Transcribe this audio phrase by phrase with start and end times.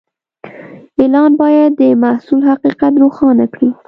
[1.01, 3.69] اعلان باید د محصول حقیقت روښانه کړي.